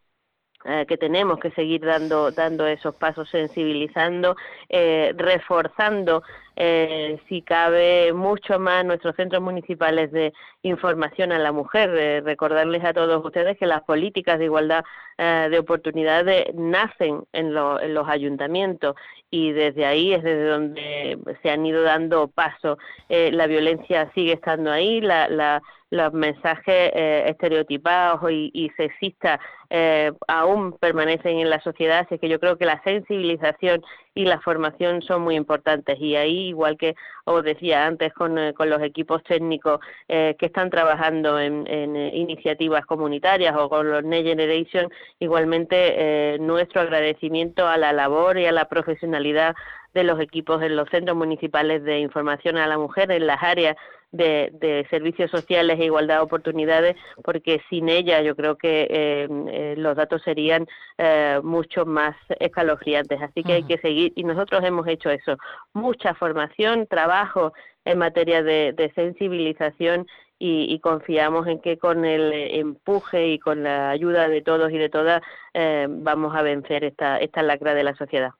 que 0.87 0.97
tenemos 0.97 1.37
que 1.39 1.51
seguir 1.51 1.81
dando, 1.85 2.31
dando 2.31 2.65
esos 2.65 2.95
pasos, 2.95 3.29
sensibilizando, 3.29 4.35
reforzando 5.15 6.23
eh, 6.57 7.19
si 7.27 7.41
cabe 7.41 8.13
mucho 8.13 8.59
más 8.59 8.85
nuestros 8.85 9.15
centros 9.15 9.41
municipales 9.41 10.11
de 10.11 10.33
información 10.61 11.31
a 11.31 11.39
la 11.39 11.51
mujer. 11.51 11.89
Eh, 11.97 12.21
recordarles 12.21 12.83
a 12.85 12.93
todos 12.93 13.23
ustedes 13.25 13.57
que 13.57 13.65
las 13.65 13.83
políticas 13.83 14.39
de 14.39 14.45
igualdad 14.45 14.83
eh, 15.17 15.47
de 15.51 15.59
oportunidades 15.59 16.53
nacen 16.55 17.23
en, 17.33 17.53
los 17.53 18.07
ayuntamientos 18.07 18.95
y 19.29 19.51
desde 19.51 19.85
ahí 19.85 20.13
es 20.13 20.23
desde 20.23 20.47
donde 20.47 21.17
se 21.41 21.49
han 21.49 21.65
ido 21.65 21.81
dando 21.83 22.27
paso. 22.29 22.77
la 23.09 23.47
violencia 23.47 24.11
sigue 24.13 24.33
estando 24.33 24.71
ahí, 24.71 25.01
los 25.91 26.13
mensajes 26.13 26.91
estereotipados 26.93 28.31
y, 28.31 28.51
y 28.53 28.69
sexistas 28.71 29.39
aún 30.27 30.73
permanecen 30.77 31.39
en 31.39 31.49
la 31.49 31.61
sociedad, 31.61 31.99
así 31.99 32.17
que 32.19 32.29
yo 32.29 32.39
creo 32.39 32.57
que 32.57 32.65
la 32.65 32.81
sensibilización 32.83 33.81
y 34.15 34.23
la 34.23 34.39
formación 34.39 35.01
son 35.01 35.21
muy 35.21 35.35
importantes. 35.35 35.99
Y 35.99 36.15
ahí 36.15 36.47
igual 36.47 36.77
que 36.77 36.95
os 37.25 37.43
decía 37.43 37.85
antes 37.85 38.13
con, 38.13 38.37
eh, 38.39 38.53
con 38.53 38.69
los 38.69 38.81
equipos 38.81 39.21
técnicos 39.23 39.81
eh, 40.07 40.35
que 40.39 40.45
están 40.47 40.69
trabajando 40.69 41.39
en, 41.39 41.67
eh, 41.67 42.11
iniciativas 42.13 42.85
comunitarias 42.85 43.55
o 43.57 43.69
con 43.69 43.91
los 43.91 44.03
Next 44.03 44.27
Generation 44.27 44.89
igualmente 45.19 46.37
nuestro 46.39 46.81
agradecimiento 46.81 47.67
a 47.67 47.77
la 47.77 47.91
labor 47.91 48.37
y 48.37 48.45
a 48.45 48.51
la 48.51 48.65
profesionalidad 48.65 49.55
de 49.95 50.03
los 50.03 50.19
equipos 50.19 50.61
en 50.61 50.75
los 50.75 50.89
centros 50.89 51.17
municipales 51.17 51.83
de 51.83 51.99
información 51.99 52.57
a 52.57 52.67
la 52.67 52.77
mujer 52.77 53.11
en 53.11 53.25
las 53.25 53.41
áreas 53.41 53.77
de, 54.11 54.85
servicios 54.89 55.31
sociales 55.31 55.79
e 55.79 55.85
igualdad 55.85 56.17
de 56.17 56.21
oportunidades, 56.21 56.95
porque 57.23 57.61
sin 57.69 57.89
ella 57.89 58.21
yo 58.21 58.35
creo 58.35 58.57
que 58.57 58.87
eh, 58.89 59.27
eh, 59.47 59.75
los 59.77 59.95
datos 59.95 60.21
serían 60.23 60.67
eh, 60.97 61.39
mucho 61.43 61.85
más 61.85 62.15
escalofriantes. 62.39 63.21
Así 63.21 63.41
que 63.43 63.53
hay 63.53 63.63
que 63.63 63.77
seguir 63.77 64.11
y 64.15 64.23
nosotros 64.23 64.63
hemos 64.63 64.85
hecho 64.87 65.09
eso, 65.09 65.37
mucha 65.73 66.13
formación, 66.13 66.87
trabajo 66.87 67.53
en 67.85 67.97
materia 67.97 68.43
de 68.43 68.91
sensibilización 68.95 70.07
y, 70.37 70.79
confiamos 70.79 71.47
en 71.47 71.59
que 71.61 71.77
con 71.77 72.03
el 72.03 72.33
empuje 72.33 73.29
y 73.29 73.39
con 73.39 73.63
la 73.63 73.89
ayuda 73.89 74.27
de 74.27 74.41
todos 74.41 74.69
y 74.71 74.77
de 74.77 74.89
todas 74.89 75.21
eh, 75.53 75.87
vamos 75.89 76.35
a 76.35 76.41
vencer 76.41 76.83
esta, 76.83 77.17
esta 77.17 77.41
lacra 77.41 77.73
de 77.73 77.83
la 77.83 77.95
sociedad. 77.95 78.31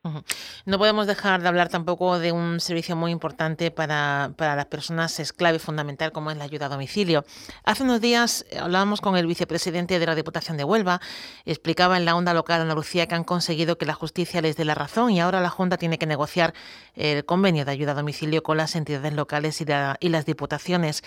No 0.65 0.77
podemos 0.77 1.07
dejar 1.07 1.41
de 1.41 1.47
hablar 1.47 1.69
tampoco 1.69 2.19
de 2.19 2.33
un 2.33 2.59
servicio 2.59 2.97
muy 2.97 3.11
importante 3.11 3.71
para, 3.71 4.31
para 4.35 4.57
las 4.57 4.65
personas, 4.65 5.17
es 5.21 5.31
clave 5.31 5.57
fundamental 5.59 6.11
como 6.11 6.31
es 6.31 6.37
la 6.37 6.43
ayuda 6.43 6.65
a 6.65 6.69
domicilio. 6.69 7.23
Hace 7.63 7.83
unos 7.83 8.01
días 8.01 8.45
eh, 8.49 8.59
hablábamos 8.59 8.99
con 8.99 9.15
el 9.15 9.25
vicepresidente 9.25 9.97
de 9.97 10.05
la 10.05 10.15
Diputación 10.15 10.57
de 10.57 10.65
Huelva, 10.65 10.99
explicaba 11.45 11.95
en 11.95 12.03
la 12.03 12.17
onda 12.17 12.33
local 12.33 12.57
de 12.57 12.63
Andalucía 12.63 13.07
que 13.07 13.15
han 13.15 13.23
conseguido 13.23 13.77
que 13.77 13.85
la 13.85 13.93
justicia 13.93 14.41
les 14.41 14.57
dé 14.57 14.65
la 14.65 14.75
razón 14.75 15.11
y 15.11 15.21
ahora 15.21 15.39
la 15.39 15.49
Junta 15.49 15.77
tiene 15.77 15.97
que 15.97 16.07
negociar 16.07 16.53
el 16.95 17.23
convenio 17.23 17.63
de 17.63 17.71
ayuda 17.71 17.93
a 17.93 17.95
domicilio 17.95 18.43
con 18.43 18.57
las 18.57 18.75
entidades 18.75 19.13
locales 19.13 19.61
y, 19.61 19.65
y 20.01 20.09
las 20.09 20.25
diputaciones. 20.25 21.01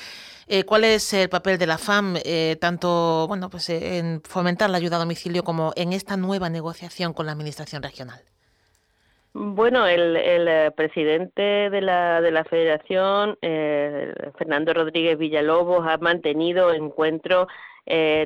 Eh, 0.50 0.64
¿Cuál 0.64 0.85
es 0.85 1.12
el 1.12 1.28
papel 1.28 1.59
de 1.59 1.67
la 1.67 1.76
FAM, 1.76 2.17
eh, 2.25 2.57
tanto 2.59 3.26
bueno, 3.28 3.50
pues, 3.50 3.69
eh, 3.69 3.99
en 3.99 4.23
fomentar 4.23 4.71
la 4.71 4.78
ayuda 4.78 4.97
a 4.97 5.00
domicilio 5.00 5.43
como 5.45 5.73
en 5.76 5.93
esta 5.93 6.17
nueva 6.17 6.49
negociación 6.49 7.12
con 7.12 7.26
la 7.26 7.33
Administración 7.33 7.83
regional? 7.83 8.21
Bueno, 9.35 9.87
el, 9.87 10.73
presidente 10.73 11.43
de 11.43 11.81
la, 11.83 12.23
de 12.23 12.31
la 12.31 12.45
Federación, 12.45 13.37
Fernando 13.40 14.73
Rodríguez 14.73 15.19
Villalobos, 15.19 15.87
ha 15.87 15.99
mantenido 15.99 16.73
encuentros 16.73 17.47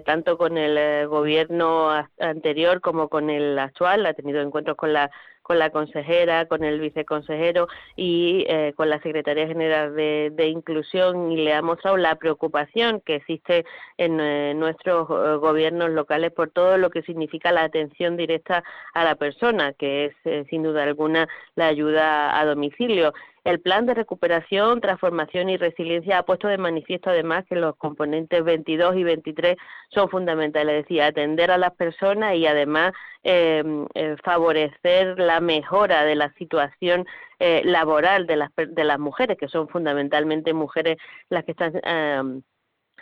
tanto 0.06 0.38
con 0.38 0.56
el 0.56 1.08
gobierno 1.08 1.90
anterior 2.18 2.80
como 2.80 3.08
con 3.08 3.30
el 3.30 3.58
actual, 3.58 4.06
ha 4.06 4.14
tenido 4.14 4.40
encuentros 4.40 4.76
con 4.76 4.92
la 4.92 5.10
con 5.42 5.58
la 5.58 5.70
consejera, 5.70 6.46
con 6.46 6.64
el 6.64 6.80
viceconsejero 6.80 7.68
y 7.96 8.44
eh, 8.48 8.72
con 8.76 8.88
la 8.88 9.00
Secretaría 9.00 9.46
General 9.46 9.94
de, 9.94 10.46
Inclusión 10.52 11.32
y 11.32 11.36
le 11.36 11.54
ha 11.54 11.62
mostrado 11.62 11.96
la 11.96 12.16
preocupación 12.16 13.00
que 13.00 13.16
existe 13.16 13.64
en 13.96 14.20
eh, 14.20 14.54
nuestros 14.54 15.08
eh, 15.08 15.36
gobiernos 15.36 15.90
locales 15.90 16.32
por 16.32 16.50
todo 16.50 16.76
lo 16.78 16.90
que 16.90 17.02
significa 17.02 17.52
la 17.52 17.62
atención 17.64 18.16
directa 18.16 18.62
a 18.92 19.04
la 19.04 19.14
persona, 19.14 19.72
que 19.72 20.06
es 20.24 20.48
sin 20.48 20.62
duda 20.62 20.82
alguna 20.82 21.28
la 21.54 21.66
ayuda 21.68 22.38
a 22.38 22.44
domicilio. 22.44 23.12
El 23.44 23.60
plan 23.60 23.86
de 23.86 23.94
recuperación, 23.94 24.80
transformación 24.80 25.48
y 25.48 25.56
resiliencia 25.56 26.18
ha 26.18 26.22
puesto 26.22 26.46
de 26.46 26.58
manifiesto 26.58 27.10
además 27.10 27.44
que 27.48 27.56
los 27.56 27.76
componentes 27.76 28.44
22 28.44 28.96
y 28.96 29.02
23 29.02 29.56
son 29.88 30.08
fundamentales, 30.08 30.76
es 30.76 30.84
decir, 30.84 31.02
atender 31.02 31.50
a 31.50 31.58
las 31.58 31.74
personas 31.74 32.36
y 32.36 32.46
además 32.46 32.92
em, 33.24 33.86
eh, 33.94 34.16
favorecer 34.22 35.18
la 35.18 35.40
mejora 35.40 36.04
de 36.04 36.14
la 36.14 36.32
situación 36.34 37.04
eh, 37.40 37.62
laboral 37.64 38.26
de 38.28 38.36
las, 38.36 38.50
de 38.56 38.84
las 38.84 39.00
mujeres, 39.00 39.36
que 39.38 39.48
son 39.48 39.68
fundamentalmente 39.68 40.52
mujeres 40.52 40.98
las 41.28 41.44
que 41.44 41.50
están 41.52 41.80
em, 41.84 42.42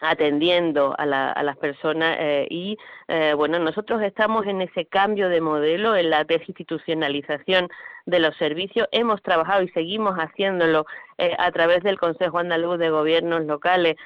atendiendo 0.00 0.94
a, 0.98 1.06
las 1.06 1.56
personas 1.58 2.16
eh, 2.18 2.46
y 2.50 2.76
eh, 3.08 3.34
bueno 3.36 3.58
nosotros 3.58 4.02
estamos 4.02 4.46
en 4.46 4.62
ese 4.62 4.86
cambio 4.86 5.28
de 5.28 5.40
modelo 5.40 5.94
en 5.94 6.10
la 6.10 6.24
desinstitucionalización 6.24 7.68
de 8.10 8.20
los 8.20 8.36
servicios. 8.36 8.88
Hemos 8.92 9.22
trabajado 9.22 9.62
y 9.62 9.68
seguimos 9.68 10.16
haciéndolo 10.16 10.86
eh, 11.18 11.34
a 11.38 11.50
través 11.52 11.82
del 11.82 11.98
Consejo 11.98 12.38
Andaluz 12.38 12.78
de 12.78 12.90
Gobiernos 12.90 13.44
Locales 13.44 13.96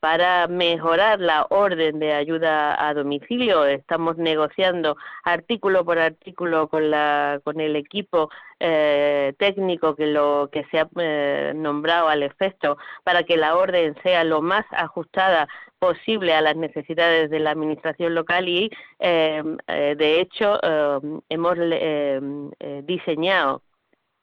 para 0.00 0.48
mejorar 0.48 1.20
la 1.20 1.46
orden 1.50 1.98
de 1.98 2.14
ayuda 2.14 2.88
a 2.88 2.94
domicilio. 2.94 3.66
Estamos 3.66 4.16
negociando 4.16 4.96
artículo 5.24 5.84
por 5.84 5.98
artículo 5.98 6.68
con 6.68 6.90
la 6.90 7.40
con 7.44 7.60
el 7.60 7.76
equipo 7.76 8.30
técnico 8.58 9.94
que 9.94 10.06
lo 10.06 10.48
que 10.50 10.64
se 10.70 10.80
ha 10.80 11.52
nombrado 11.52 12.08
al 12.08 12.22
efecto 12.22 12.78
para 13.04 13.24
que 13.24 13.36
la 13.36 13.56
orden 13.56 13.94
sea 14.02 14.24
lo 14.24 14.40
más 14.40 14.64
ajustada 14.70 15.48
posible 15.82 16.32
a 16.32 16.40
las 16.40 16.54
necesidades 16.54 17.28
de 17.28 17.40
la 17.40 17.50
administración 17.50 18.14
local 18.14 18.48
y 18.48 18.70
em, 19.00 19.56
eh, 19.66 19.96
de 19.98 20.20
hecho 20.20 20.60
em, 20.62 21.20
hemos 21.28 21.58
em, 21.58 22.52
eh, 22.60 22.82
diseñado 22.84 23.62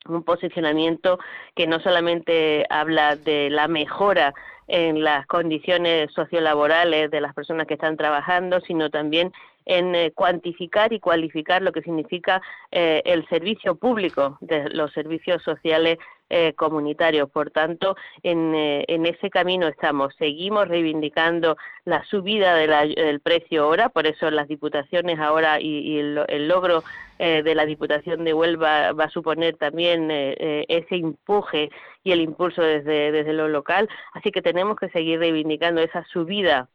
un 0.07 0.23
posicionamiento 0.23 1.19
que 1.55 1.67
no 1.67 1.81
solamente 1.81 2.65
habla 2.69 3.17
de 3.17 3.49
la 3.49 3.67
mejora 3.67 4.33
en 4.69 5.03
las 5.03 5.27
condiciones 5.27 6.09
sociolaborales 6.13 7.11
de 7.11 7.19
las 7.19 7.33
personas 7.33 7.67
que 7.67 7.73
están 7.73 7.97
trabajando, 7.97 8.61
sino 8.61 8.89
también 8.89 9.33
en 9.65 9.93
eh, 9.95 10.11
cuantificar 10.15 10.93
y 10.93 10.99
cualificar 10.99 11.61
lo 11.61 11.71
que 11.71 11.81
significa 11.81 12.41
eh, 12.71 13.01
el 13.03 13.27
servicio 13.27 13.75
público 13.75 14.37
de 14.39 14.69
los 14.69 14.93
servicios 14.93 15.43
sociales 15.43 15.97
eh, 16.29 16.53
comunitarios. 16.53 17.29
Por 17.29 17.51
tanto, 17.51 17.95
en, 18.23 18.53
en, 18.55 19.05
ese 19.05 19.29
camino 19.29 19.67
estamos. 19.67 20.15
Seguimos 20.17 20.67
reivindicando 20.67 21.57
la 21.85 22.03
subida 22.05 22.55
del 22.55 23.19
precio 23.19 23.63
ahora, 23.63 23.89
por 23.89 24.07
eso 24.07 24.29
las 24.29 24.47
diputaciones 24.47 25.19
ahora 25.19 25.59
y, 25.59 25.99
el, 25.99 26.47
logro 26.47 26.83
de 27.17 27.55
la 27.55 27.65
Diputación 27.65 28.23
de 28.23 28.33
Huelva 28.33 28.93
va 28.93 29.05
a 29.05 29.09
suponer 29.09 29.57
también 29.57 30.09
ese 30.09 30.95
empuje 30.95 31.69
y 32.03 32.11
el 32.11 32.21
impulso 32.21 32.61
desde, 32.61 33.11
desde 33.11 33.33
lo 33.33 33.47
local. 33.47 33.89
Así 34.13 34.31
que 34.31 34.41
tenemos 34.41 34.77
que 34.77 34.89
seguir 34.89 35.19
reivindicando 35.19 35.81
esa 35.81 36.05
subida 36.05 36.69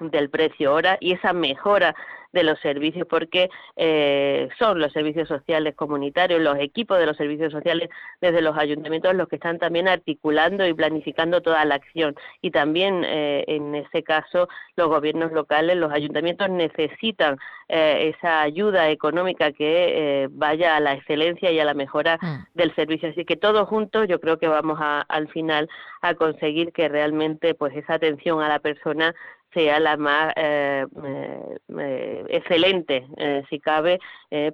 del 0.00 0.30
precio 0.30 0.72
hora 0.72 0.98
y 1.00 1.12
esa 1.12 1.32
mejora 1.32 1.94
de 2.34 2.42
los 2.42 2.58
servicios 2.60 3.06
porque 3.08 3.48
eh, 3.76 4.48
son 4.58 4.80
los 4.80 4.92
servicios 4.92 5.28
sociales 5.28 5.74
comunitarios, 5.74 6.42
los 6.42 6.58
equipos 6.58 6.98
de 6.98 7.06
los 7.06 7.16
servicios 7.16 7.52
sociales 7.52 7.88
desde 8.20 8.42
los 8.42 8.58
ayuntamientos 8.58 9.14
los 9.14 9.28
que 9.28 9.36
están 9.36 9.58
también 9.58 9.88
articulando 9.88 10.66
y 10.66 10.74
planificando 10.74 11.40
toda 11.40 11.64
la 11.64 11.76
acción 11.76 12.14
y 12.42 12.50
también 12.50 13.04
eh, 13.06 13.44
en 13.46 13.74
ese 13.76 14.02
caso 14.02 14.48
los 14.76 14.88
gobiernos 14.88 15.32
locales, 15.32 15.76
los 15.76 15.92
ayuntamientos 15.92 16.50
necesitan 16.50 17.38
eh, 17.68 18.12
esa 18.14 18.42
ayuda 18.42 18.90
económica 18.90 19.52
que 19.52 20.28
vaya 20.32 20.76
a 20.76 20.80
la 20.80 20.94
excelencia 20.94 21.52
y 21.52 21.60
a 21.60 21.64
la 21.64 21.74
mejora 21.74 22.18
mm. 22.20 22.46
del 22.54 22.74
servicio. 22.74 23.10
Así 23.10 23.24
que 23.24 23.36
todos 23.36 23.68
juntos 23.68 24.08
yo 24.08 24.20
creo 24.20 24.38
que 24.38 24.48
vamos 24.48 24.78
a, 24.80 25.02
al 25.02 25.28
final 25.28 25.68
a 26.02 26.14
conseguir 26.14 26.72
que 26.72 26.88
realmente 26.88 27.54
pues 27.54 27.76
esa 27.76 27.94
atención 27.94 28.42
a 28.42 28.48
la 28.48 28.58
persona 28.58 29.14
sea 29.54 29.80
la 29.80 29.96
más 29.96 30.32
eh, 30.36 30.84
eh, 31.04 31.58
eh, 31.78 32.24
excelente, 32.28 33.06
si 33.48 33.60
cabe, 33.60 34.00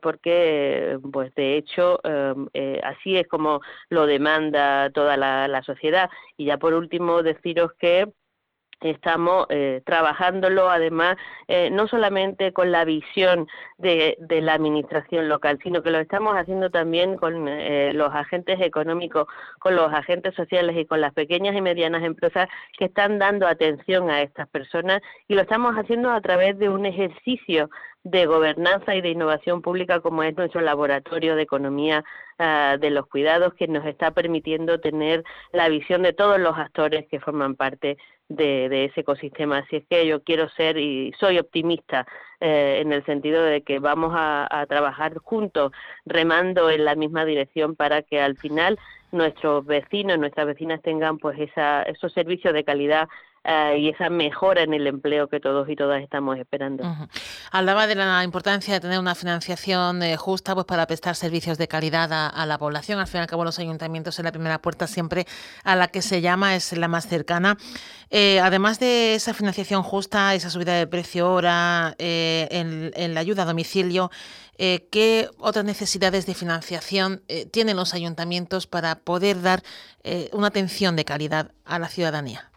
porque, 0.02 0.98
pues 1.12 1.34
de 1.34 1.56
hecho, 1.56 1.98
así 2.82 3.16
es 3.16 3.26
como 3.26 3.60
lo 3.88 4.06
demanda 4.06 4.90
toda 4.90 5.16
la 5.16 5.62
sociedad. 5.62 6.10
Y 6.36 6.44
ya 6.46 6.58
por 6.58 6.74
último, 6.74 7.22
deciros 7.22 7.72
que 7.78 8.06
estamos 8.80 9.46
eh, 9.50 9.82
trabajándolo 9.84 10.70
además 10.70 11.16
eh, 11.48 11.70
no 11.70 11.86
solamente 11.86 12.52
con 12.52 12.72
la 12.72 12.84
visión 12.84 13.46
de, 13.78 14.16
de, 14.18 14.40
la 14.40 14.54
administración 14.54 15.28
local, 15.28 15.58
sino 15.62 15.82
que 15.82 15.90
lo 15.90 15.98
estamos 15.98 16.34
haciendo 16.34 16.70
también 16.70 17.16
con 17.16 17.48
eh, 17.48 17.92
los 17.92 18.14
agentes 18.14 18.60
económicos, 18.60 19.26
con 19.58 19.76
los 19.76 19.92
agentes 19.92 20.34
sociales 20.34 20.76
y 20.76 20.86
con 20.86 21.00
las 21.00 21.12
pequeñas 21.12 21.54
y 21.54 21.60
medianas 21.60 22.02
empresas 22.02 22.48
que 22.78 22.86
están 22.86 23.18
dando 23.18 23.46
atención 23.46 24.10
a 24.10 24.22
estas 24.22 24.48
personas 24.48 25.02
y 25.28 25.34
lo 25.34 25.42
estamos 25.42 25.74
haciendo 25.76 26.10
a 26.10 26.20
través 26.20 26.58
de 26.58 26.68
un 26.68 26.86
ejercicio 26.86 27.68
de 28.02 28.24
gobernanza 28.24 28.94
y 28.94 29.02
de 29.02 29.10
innovación 29.10 29.60
pública 29.60 30.00
como 30.00 30.22
es 30.22 30.34
nuestro 30.34 30.62
laboratorio 30.62 31.36
de 31.36 31.42
economía 31.42 32.02
ah, 32.38 32.76
de 32.80 32.90
los 32.90 33.06
cuidados 33.06 33.52
que 33.54 33.68
nos 33.68 33.84
está 33.84 34.12
permitiendo 34.12 34.80
tener 34.80 35.22
la 35.52 35.68
visión 35.68 36.02
de 36.02 36.14
todos 36.14 36.38
los 36.38 36.56
actores 36.56 37.06
que 37.10 37.20
forman 37.20 37.56
parte 37.56 37.98
de, 38.30 38.86
ese 38.86 39.02
ecosistema. 39.02 39.58
Así 39.58 39.76
es 39.76 39.84
que 39.90 40.06
yo 40.06 40.22
quiero 40.22 40.48
ser 40.50 40.78
y 40.78 41.12
soy 41.18 41.38
optimista 41.38 42.06
eh, 42.40 42.78
en 42.80 42.92
el 42.92 43.04
sentido 43.04 43.42
de 43.42 43.62
que 43.62 43.78
vamos 43.78 44.12
a, 44.14 44.46
a 44.50 44.64
trabajar 44.66 45.18
juntos, 45.18 45.72
remando 46.06 46.70
en 46.70 46.84
la 46.84 46.94
misma 46.94 47.26
dirección 47.26 47.76
para 47.76 48.02
que 48.02 48.20
al 48.20 48.36
final 48.36 48.78
nuestros 49.12 49.66
vecinos, 49.66 50.18
nuestras 50.18 50.46
vecinas 50.46 50.80
tengan 50.82 51.18
pues 51.18 51.38
esa, 51.38 51.82
esos 51.82 52.12
servicios 52.12 52.54
de 52.54 52.64
calidad 52.64 53.08
eh, 53.42 53.78
y 53.78 53.88
esa 53.88 54.10
mejora 54.10 54.62
en 54.62 54.74
el 54.74 54.86
empleo 54.86 55.26
que 55.28 55.40
todos 55.40 55.66
y 55.70 55.74
todas 55.74 56.02
estamos 56.02 56.38
esperando. 56.38 56.84
Hablaba 57.50 57.86
de 57.86 57.94
la 57.94 58.22
importancia 58.22 58.74
de 58.74 58.80
tener 58.80 58.98
una 58.98 59.14
financiación 59.14 60.02
eh, 60.02 60.18
justa 60.18 60.54
pues 60.54 60.66
para 60.66 60.86
prestar 60.86 61.16
servicios 61.16 61.56
de 61.56 61.66
calidad 61.66 62.12
a, 62.12 62.44
la 62.44 62.58
población. 62.58 62.98
Al 62.98 63.06
fin 63.06 63.18
y 63.18 63.22
al 63.22 63.26
cabo, 63.28 63.44
los 63.44 63.58
ayuntamientos 63.58 64.18
en 64.18 64.26
la 64.26 64.32
primera 64.32 64.60
puerta 64.60 64.86
siempre 64.86 65.24
a 65.64 65.74
la 65.74 65.88
que 65.88 66.02
se 66.02 66.20
llama 66.20 66.54
es 66.54 66.76
la 66.76 66.86
más 66.86 67.08
cercana. 67.08 67.56
Eh, 68.10 68.40
además 68.40 68.78
de 68.78 69.14
esa 69.14 69.32
financiación 69.32 69.82
justa, 69.82 70.34
esa 70.34 70.50
subida 70.50 70.74
de 70.74 70.86
precio 70.86 71.32
hora, 71.32 71.94
en, 71.98 72.90
en, 72.94 73.14
la 73.14 73.20
ayuda 73.20 73.44
a 73.44 73.46
domicilio, 73.46 74.10
¿qué 74.58 75.30
otras 75.38 75.64
necesidades 75.64 76.26
de 76.26 76.34
financiación 76.34 77.22
tienen 77.50 77.76
los 77.76 77.94
ayuntamientos 77.94 78.66
para 78.66 78.96
poder 78.96 79.40
dar 79.40 79.62
una 80.32 80.48
atención 80.48 80.96
de 80.96 81.06
calidad 81.06 81.52
a 81.64 81.78
la 81.78 81.88
ciudadanía? 81.88 82.49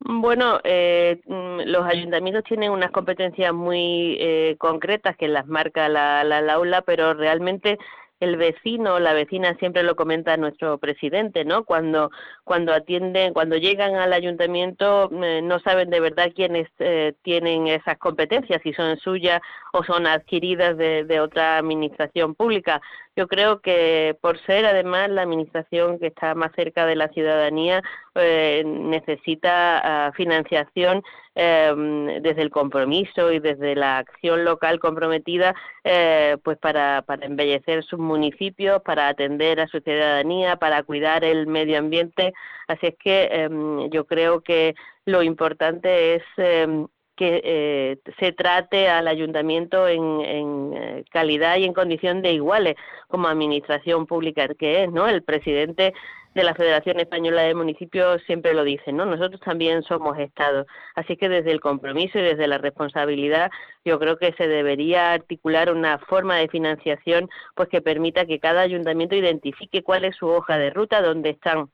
Bueno, 0.00 0.60
eh, 0.64 1.20
mm, 1.26 1.60
los 1.66 1.84
ayuntamientos 1.86 2.44
tienen 2.44 2.70
unas 2.70 2.90
competencias 2.90 3.52
muy 3.52 4.16
eh, 4.20 4.56
concretas 4.58 5.16
que 5.16 5.28
las 5.28 5.46
marca 5.46 5.88
la, 5.88 6.22
la, 6.22 6.40
la 6.42 6.54
aula, 6.54 6.82
pero 6.82 7.14
realmente 7.14 7.78
el 8.20 8.36
vecino, 8.36 8.98
la 8.98 9.12
vecina 9.12 9.54
siempre 9.58 9.82
lo 9.82 9.94
comenta 9.94 10.36
nuestro 10.36 10.78
presidente, 10.78 11.44
¿no? 11.44 11.64
Cuando 11.64 12.10
cuando 12.44 12.72
atienden, 12.72 13.34
cuando 13.34 13.56
llegan 13.56 13.96
al 13.96 14.12
ayuntamiento 14.12 15.10
eh, 15.22 15.42
no 15.42 15.58
saben 15.60 15.90
de 15.90 16.00
verdad 16.00 16.32
quiénes 16.34 16.68
eh, 16.78 17.14
tienen 17.22 17.66
esas 17.66 17.98
competencias, 17.98 18.62
si 18.62 18.72
son 18.72 18.96
suyas 18.98 19.40
o 19.72 19.84
son 19.84 20.06
adquiridas 20.06 20.76
de, 20.78 21.20
otra 21.20 21.58
administración 21.58 22.34
pública. 22.34 22.80
Yo 23.16 23.26
creo 23.28 23.60
que 23.60 24.16
por 24.20 24.38
ser 24.44 24.66
además 24.66 25.10
la 25.10 25.22
administración 25.22 25.98
que 25.98 26.08
está 26.08 26.34
más 26.34 26.52
cerca 26.54 26.86
de 26.86 26.96
la 26.96 27.08
ciudadanía 27.08 27.82
eh, 28.14 28.62
necesita 28.66 30.10
uh, 30.10 30.14
financiación 30.14 31.02
Em, 31.38 32.22
desde 32.22 32.40
el 32.40 32.50
compromiso 32.50 33.30
y 33.30 33.40
desde 33.40 33.74
la 33.74 33.98
acción 33.98 34.42
local 34.46 34.78
comprometida 34.80 35.54
eh, 35.84 36.38
pues 36.42 36.56
para, 36.56 37.02
para 37.02 37.26
embellecer 37.26 37.84
sus 37.84 37.98
municipios, 37.98 38.80
para 38.80 39.08
atender 39.08 39.60
a 39.60 39.66
su 39.66 39.80
ciudadanía, 39.80 40.56
para 40.56 40.82
cuidar 40.82 41.24
el 41.24 41.46
medio 41.46 41.78
ambiente. 41.78 42.32
Así 42.68 42.86
es 42.86 42.94
que 42.96 43.28
em, 43.30 43.90
yo 43.90 44.06
creo 44.06 44.40
que 44.40 44.74
lo 45.04 45.22
importante 45.22 46.14
es 46.14 46.22
em, 46.38 46.86
que 47.16 47.40
eh, 47.44 47.98
se 48.18 48.32
trate 48.32 48.88
al 48.88 49.08
ayuntamiento 49.08 49.88
en, 49.88 50.20
en, 50.20 50.72
eh, 50.74 51.04
calidad 51.10 51.56
y 51.56 51.64
en 51.64 51.72
condición 51.72 52.22
de 52.22 52.32
iguales 52.32 52.76
como 53.08 53.28
administración 53.28 54.06
pública 54.06 54.48
que 54.58 54.84
es, 54.84 54.92
¿no? 54.92 55.08
El 55.08 55.22
presidente 55.22 55.94
de 56.36 56.44
la 56.44 56.54
Federación 56.54 57.00
Española 57.00 57.42
de 57.42 57.54
Municipios 57.54 58.22
siempre 58.26 58.52
lo 58.52 58.62
dicen, 58.62 58.98
¿no? 58.98 59.06
Nosotros 59.06 59.40
también 59.40 59.82
somos 59.82 60.18
Estado. 60.18 60.66
Así 60.94 61.16
que 61.16 61.30
desde 61.30 61.50
el 61.50 61.60
compromiso 61.60 62.18
y 62.18 62.22
desde 62.22 62.46
la 62.46 62.58
responsabilidad, 62.58 63.50
yo 63.86 63.98
creo 63.98 64.18
que 64.18 64.34
se 64.34 64.46
debería 64.46 65.14
articular 65.14 65.72
una 65.72 65.98
forma 65.98 66.36
de 66.36 66.48
financiación 66.48 67.30
pues 67.54 67.70
que 67.70 67.80
permita 67.80 68.26
que 68.26 68.38
cada 68.38 68.60
ayuntamiento 68.60 69.16
identifique 69.16 69.82
cuál 69.82 70.04
es 70.04 70.16
su 70.16 70.28
hoja 70.28 70.58
de 70.58 70.68
ruta, 70.68 71.00
dónde 71.00 71.30
están 71.30 71.70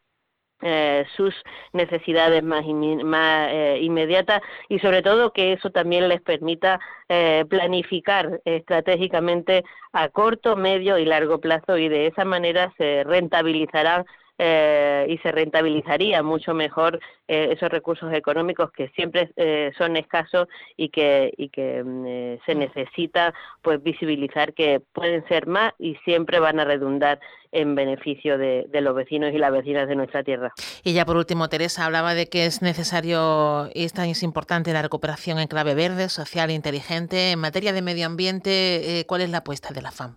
eh, 0.62 1.04
sus 1.16 1.34
necesidades 1.72 2.42
más, 2.42 2.64
más 3.04 3.48
eh, 3.50 3.78
inmediatas 3.82 4.40
y 4.68 4.78
sobre 4.78 5.02
todo 5.02 5.32
que 5.32 5.52
eso 5.52 5.70
también 5.70 6.08
les 6.08 6.20
permita 6.20 6.78
eh, 7.08 7.44
planificar 7.48 8.40
estratégicamente 8.44 9.64
a 9.92 10.08
corto, 10.08 10.56
medio 10.56 10.98
y 10.98 11.04
largo 11.04 11.40
plazo 11.40 11.76
y 11.78 11.88
de 11.88 12.06
esa 12.06 12.24
manera 12.24 12.72
se 12.78 13.02
rentabilizarán 13.04 14.04
eh, 14.44 15.06
y 15.08 15.18
se 15.18 15.30
rentabilizaría 15.30 16.20
mucho 16.24 16.52
mejor 16.52 16.98
eh, 17.28 17.50
esos 17.52 17.68
recursos 17.68 18.12
económicos 18.12 18.72
que 18.72 18.88
siempre 18.88 19.30
eh, 19.36 19.70
son 19.78 19.96
escasos 19.96 20.48
y 20.76 20.88
que, 20.88 21.32
y 21.36 21.48
que 21.48 21.84
mm, 21.84 22.44
se 22.44 22.56
necesita 22.56 23.32
pues 23.62 23.80
visibilizar 23.80 24.52
que 24.52 24.80
pueden 24.80 25.24
ser 25.28 25.46
más 25.46 25.74
y 25.78 25.94
siempre 26.04 26.40
van 26.40 26.58
a 26.58 26.64
redundar 26.64 27.20
en 27.52 27.76
beneficio 27.76 28.36
de, 28.36 28.66
los 28.72 28.96
vecinos 28.96 29.32
y 29.32 29.38
las 29.38 29.52
vecinas 29.52 29.86
de 29.86 29.94
nuestra 29.94 30.24
tierra. 30.24 30.52
Y 30.82 30.92
ya 30.92 31.06
por 31.06 31.16
último, 31.16 31.48
Teresa 31.48 31.86
hablaba 31.86 32.14
de 32.14 32.28
que 32.28 32.44
es 32.44 32.62
necesario 32.62 33.70
y 33.74 33.84
es 33.84 33.92
tan 33.92 34.08
importante 34.08 34.72
la 34.72 34.82
recuperación 34.82 35.38
en 35.38 35.46
clave 35.46 35.76
verde, 35.76 36.08
social 36.08 36.50
e 36.50 36.54
inteligente. 36.54 37.30
En 37.30 37.38
materia 37.38 37.72
de 37.72 37.82
medio 37.82 38.06
ambiente, 38.06 39.04
¿cuál 39.06 39.20
es 39.20 39.30
la 39.30 39.38
apuesta 39.38 39.72
de 39.72 39.82
la 39.82 39.92
FAM? 39.92 40.16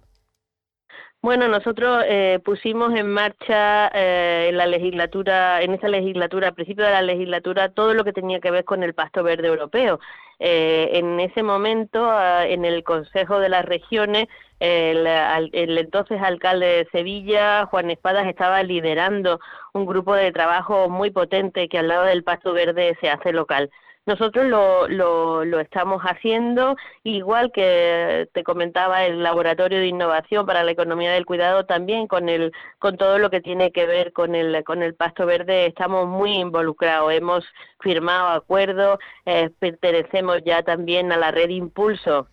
Bueno, 1.26 1.48
nosotros 1.48 2.04
eh, 2.08 2.40
pusimos 2.46 2.94
en 2.94 3.08
marcha 3.08 3.88
eh, 3.96 4.50
en 4.50 4.58
la 4.58 4.68
legislatura, 4.68 5.60
en 5.64 5.74
esa 5.74 5.88
legislatura, 5.88 6.50
al 6.50 6.54
principio 6.54 6.86
de 6.86 6.92
la 6.92 7.02
legislatura, 7.02 7.70
todo 7.70 7.96
lo 7.96 8.04
que 8.04 8.14
tenía 8.14 8.40
que 8.40 8.52
ver 8.52 8.64
con 8.64 8.84
el 8.84 8.94
Pasto 8.94 9.24
Verde 9.24 9.48
Europeo. 9.48 10.00
Eh, 10.38 10.92
en 10.94 11.20
ese 11.20 11.42
momento, 11.42 12.06
ah, 12.08 12.46
en 12.46 12.64
el 12.64 12.84
Consejo 12.84 13.40
de 13.40 13.50
las 13.50 13.66
Regiones, 13.66 14.28
el, 14.60 15.08
el, 15.08 15.76
entonces 15.80 16.22
alcalde 16.22 16.68
de 16.68 16.88
Sevilla, 16.92 17.66
Juan 17.72 17.90
Espadas, 17.90 18.28
estaba 18.28 18.62
liderando 18.62 19.40
un 19.74 19.88
grupo 19.88 20.14
de 20.14 20.32
trabajo 20.32 20.90
muy 20.90 21.10
potente 21.10 21.68
que 21.70 21.80
al 21.80 21.88
lado 21.88 22.04
del 22.04 22.24
Pasto 22.24 22.54
Verde 22.54 22.96
se 23.02 23.10
hace 23.10 23.34
local. 23.34 23.72
Nosotros 24.06 24.46
lo, 24.46 24.88
lo, 24.88 25.44
lo, 25.46 25.60
estamos 25.60 26.02
haciendo, 26.04 26.76
igual 27.04 27.52
que 27.52 28.30
te 28.34 28.44
comentaba 28.44 29.04
el 29.06 29.24
Laboratorio 29.24 29.80
de 29.80 29.88
Innovación 29.88 30.46
para 30.46 30.64
la 30.64 30.72
Economía 30.72 31.12
del 31.12 31.26
Cuidado, 31.26 31.66
también 31.66 32.08
con, 32.08 32.30
el, 32.30 32.52
con 32.78 32.98
todo 32.98 33.18
lo 33.18 33.32
que 33.32 33.42
tiene 33.42 33.72
que 33.72 33.88
ver 33.88 34.14
con 34.14 34.36
el, 34.36 34.64
con 34.64 34.84
el 34.84 34.94
pasto 34.94 35.26
verde, 35.26 35.66
estamos 35.66 36.08
muy 36.08 36.34
involucrados. 36.34 37.14
Hemos 37.14 37.46
firmado 37.80 38.28
acuerdos, 38.28 39.00
eh, 39.26 39.50
pertenecemos 39.58 40.42
ya 40.46 40.62
también 40.62 41.12
a 41.12 41.18
la 41.18 41.32
red 41.32 41.50
Impulso 41.50 42.28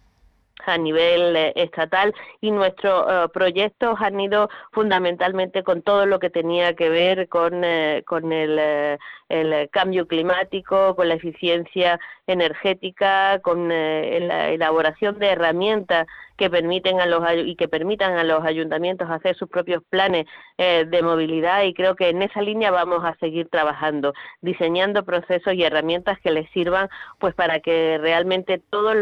a 0.67 0.79
nivel 0.79 1.37
eh, 1.37 1.53
estatal 1.57 2.15
y 2.41 2.51
nuestros 2.51 3.05
eh, 3.09 3.29
proyectos 3.33 3.99
han 4.01 4.19
ido 4.21 4.49
fundamentalmente 4.73 5.63
con 5.63 5.83
todo 5.83 6.07
lo 6.07 6.19
que 6.19 6.31
tenía 6.31 6.75
que 6.75 6.89
ver 6.89 7.29
con, 7.29 7.65
eh, 7.65 8.03
con 8.07 8.33
el, 8.33 8.99
el, 9.29 9.71
cambio 9.71 10.07
climático, 10.07 10.95
con 10.95 11.09
la 11.09 11.15
eficiencia 11.15 11.99
energética, 12.27 13.41
con 13.41 13.69
la 13.69 14.51
elaboración 14.51 15.19
de 15.19 15.29
herramientas 15.29 16.07
que 16.37 16.51
permiten 16.51 17.01
a 17.01 17.07
los 17.07 17.23
y 17.45 17.57
que 17.57 17.69
permitan 17.69 18.17
a 18.17 18.25
los 18.25 18.45
ayuntamientos 18.45 19.11
hacer 19.11 19.37
sus 19.37 19.49
propios 19.49 19.83
planes 19.89 20.27
eh, 20.59 20.85
de 20.87 21.03
movilidad 21.03 21.63
y 21.65 21.75
creo 21.75 21.97
que 21.97 22.09
en 22.09 22.23
esa 22.23 22.43
línea 22.43 22.71
vamos 22.71 23.05
a 23.05 23.15
seguir 23.17 23.49
trabajando, 23.49 24.15
diseñando 24.41 25.05
procesos 25.05 25.55
y 25.55 25.63
herramientas 25.63 26.19
que 26.21 26.31
les 26.31 26.51
sirvan 26.51 26.89
pues 27.19 27.35
para 27.35 27.61
que 27.61 27.99
realmente 27.99 28.61
todas 28.71 28.97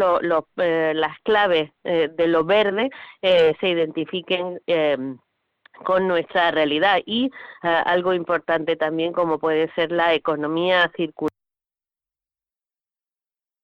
eh, 0.57 0.93
las 0.95 1.19
claves 1.21 1.71
eh, 1.85 2.09
de 2.13 2.27
lo 2.27 2.45
verde 2.45 2.91
se 3.23 3.69
identifiquen 3.69 4.61
con 5.85 6.09
nuestra 6.09 6.51
realidad. 6.51 7.01
Y 7.07 7.31
algo 7.63 8.15
importante 8.15 8.77
también 8.77 9.13
como 9.13 9.39
puede 9.39 9.73
ser 9.75 9.93
la 9.93 10.15
economía 10.15 10.91
circular 10.97 11.30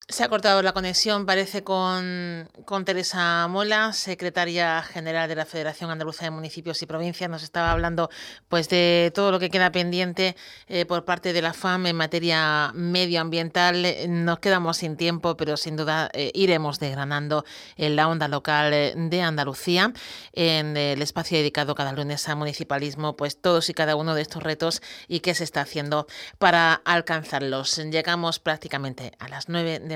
se 0.09 0.23
ha 0.23 0.29
cortado 0.29 0.63
la 0.63 0.73
conexión, 0.73 1.27
parece, 1.27 1.65
con, 1.65 2.49
con, 2.65 2.85
Teresa 2.85 3.49
Mola, 3.49 3.93
secretaria 3.93 4.81
general 4.83 5.29
de 5.29 5.35
la 5.35 5.47
Federación 5.47 5.91
Andaluza 5.91 6.25
de 6.25 6.31
Municipios 6.31 6.81
y 6.81 6.87
Provincias. 6.87 7.29
Nos 7.29 7.43
estaba 7.43 7.73
hablando 7.73 8.09
pues, 8.49 8.69
de 8.69 9.11
todo 9.13 9.33
lo 9.33 9.41
que 9.41 9.51
queda 9.51 9.73
pendiente 9.73 10.37
eh, 10.69 10.87
por 10.87 11.05
parte 11.05 11.33
de 11.33 11.43
la 11.43 11.53
FAM 11.53 11.87
en 11.87 11.97
materia 11.97 12.71
medioambiental. 12.73 13.85
Nos 14.09 14.39
quedamos 14.39 14.77
sin 14.77 14.97
tiempo, 14.97 15.37
pero 15.37 15.57
sin 15.57 15.75
duda 15.75 16.09
eh, 16.13 16.31
iremos 16.35 16.79
desgranando 16.79 17.45
en 17.77 17.97
la 17.97 18.07
onda 18.07 18.29
local 18.29 18.71
de 19.11 19.23
Andalucía, 19.23 19.93
en 20.33 20.77
el 20.77 21.03
espacio 21.03 21.37
dedicado 21.37 21.75
cada 21.75 21.93
lunes 21.93 22.29
a 22.29 22.37
municipalismo, 22.37 23.17
pues 23.17 23.41
todos 23.41 23.69
y 23.71 23.75
cada 23.75 23.97
uno 23.97 24.15
de 24.15 24.23
estos 24.23 24.45
retos 24.45 24.83
y 25.09 25.19
qué 25.19 25.35
se 25.35 25.43
está 25.43 25.63
haciendo 25.63 26.07
para 26.39 26.75
alcanzarlos. 26.75 27.77
Llegamos 27.77 28.39
prácticamente 28.39 29.11
a 29.19 29.27
las 29.27 29.49
nueve 29.49 29.81
de 29.81 29.96